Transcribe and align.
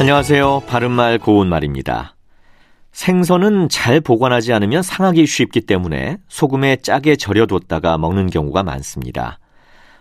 안녕하세요. 0.00 0.62
바른말 0.66 1.18
고운말입니다. 1.18 2.16
생선은 2.90 3.68
잘 3.68 4.00
보관하지 4.00 4.54
않으면 4.54 4.82
상하기 4.82 5.26
쉽기 5.26 5.60
때문에 5.60 6.16
소금에 6.26 6.76
짜게 6.76 7.16
절여뒀다가 7.16 7.98
먹는 7.98 8.30
경우가 8.30 8.62
많습니다. 8.62 9.38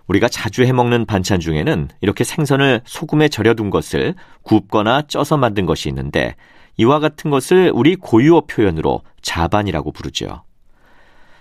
우리가 0.07 0.29
자주 0.29 0.63
해먹는 0.63 1.05
반찬 1.05 1.41
중에는 1.41 1.89
이렇게 1.99 2.23
생선을 2.23 2.79
소금에 2.85 3.27
절여둔 3.27 3.71
것을 3.71 4.15
굽거나 4.43 5.01
쪄서 5.01 5.35
만든 5.35 5.65
것이 5.65 5.89
있는데 5.89 6.37
이와 6.77 6.99
같은 6.99 7.29
것을 7.29 7.69
우리 7.75 7.97
고유어 7.97 8.43
표현으로 8.47 9.01
자반이라고 9.21 9.91
부르죠. 9.91 10.43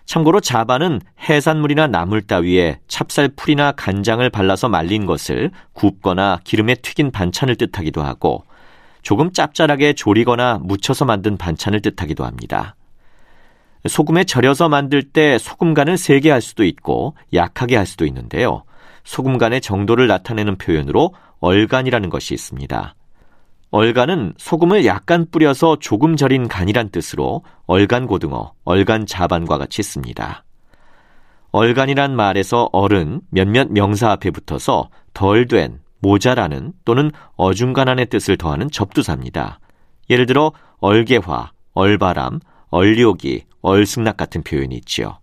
참고로 0.04 0.40
자반은 0.40 1.00
해산물이나 1.28 1.86
나물 1.86 2.22
따위에 2.22 2.80
찹쌀풀이나 2.88 3.72
간장을 3.72 4.28
발라서 4.30 4.68
말린 4.68 5.04
것을 5.06 5.50
굽거나 5.74 6.40
기름에 6.42 6.74
튀긴 6.76 7.12
반찬을 7.12 7.54
뜻하기도 7.54 8.02
하고 8.02 8.47
조금 9.08 9.32
짭짤하게 9.32 9.94
조리거나 9.94 10.58
무쳐서 10.62 11.06
만든 11.06 11.38
반찬을 11.38 11.80
뜻하기도 11.80 12.26
합니다. 12.26 12.76
소금에 13.88 14.24
절여서 14.24 14.68
만들 14.68 15.02
때 15.02 15.38
소금간을 15.38 15.96
세게 15.96 16.30
할 16.30 16.42
수도 16.42 16.62
있고 16.62 17.14
약하게 17.32 17.76
할 17.76 17.86
수도 17.86 18.04
있는데요. 18.04 18.64
소금간의 19.04 19.62
정도를 19.62 20.08
나타내는 20.08 20.58
표현으로 20.58 21.14
얼간이라는 21.40 22.10
것이 22.10 22.34
있습니다. 22.34 22.94
얼간은 23.70 24.34
소금을 24.36 24.84
약간 24.84 25.26
뿌려서 25.30 25.78
조금 25.80 26.14
절인 26.14 26.46
간이란 26.46 26.90
뜻으로 26.90 27.44
얼간 27.64 28.06
고등어, 28.06 28.52
얼간 28.64 29.06
자반과 29.06 29.56
같이 29.56 29.82
씁니다. 29.82 30.44
얼간이란 31.52 32.14
말에서 32.14 32.68
얼은 32.72 33.22
몇몇 33.30 33.72
명사 33.72 34.10
앞에 34.10 34.30
붙어서 34.32 34.90
덜 35.14 35.46
된, 35.46 35.80
모자라는 36.00 36.72
또는 36.84 37.10
어중간한의 37.36 38.06
뜻을 38.06 38.36
더하는 38.36 38.70
접두사입니다. 38.70 39.60
예를 40.10 40.26
들어 40.26 40.52
얼개화, 40.78 41.52
얼바람, 41.74 42.40
얼료기, 42.70 43.44
얼승낙 43.60 44.16
같은 44.16 44.42
표현이 44.42 44.74
있지요. 44.76 45.18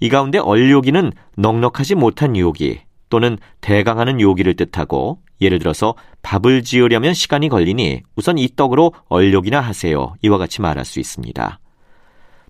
이 0.00 0.08
가운데 0.08 0.38
얼료기는 0.38 1.12
넉넉하지 1.36 1.94
못한 1.94 2.36
요기 2.36 2.80
또는 3.08 3.38
대강하는 3.60 4.20
요기를 4.20 4.54
뜻하고 4.54 5.20
예를 5.40 5.58
들어서 5.58 5.94
밥을 6.22 6.62
지으려면 6.62 7.14
시간이 7.14 7.48
걸리니 7.48 8.02
우선 8.16 8.38
이 8.38 8.48
떡으로 8.54 8.92
얼욕이나 9.08 9.60
하세요. 9.60 10.14
이와 10.22 10.38
같이 10.38 10.60
말할 10.60 10.84
수 10.84 11.00
있습니다. 11.00 11.58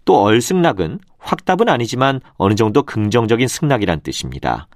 또 0.05 0.23
얼승낙은 0.23 1.01
확답은 1.19 1.69
아니지만 1.69 2.21
어느 2.37 2.55
정도 2.55 2.83
긍정적인 2.83 3.47
승낙이란 3.47 4.01
뜻입니다. 4.01 4.69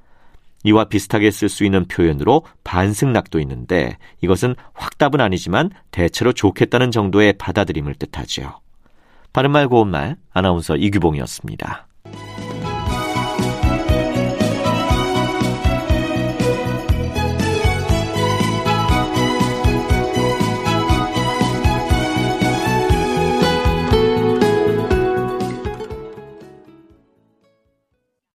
이와 0.64 0.84
비슷하게 0.84 1.30
쓸 1.30 1.48
수 1.48 1.64
있는 1.64 1.86
표현으로 1.86 2.44
반승낙도 2.64 3.40
있는데 3.40 3.98
이것은 4.20 4.54
확답은 4.74 5.20
아니지만 5.20 5.70
대체로 5.90 6.32
좋겠다는 6.32 6.90
정도의 6.90 7.34
받아들임을 7.34 7.94
뜻하지요. 7.94 8.60
바른말 9.32 9.68
고운말 9.68 10.16
아나운서 10.32 10.76
이규봉이었습니다. 10.76 11.86